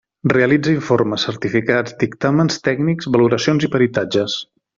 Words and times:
Realitza 0.31 0.71
informes, 0.75 1.25
certificats, 1.27 1.93
dictàmens 2.05 2.57
tècnics, 2.69 3.11
valoracions 3.17 3.69
i 3.69 3.71
peritatges. 3.77 4.41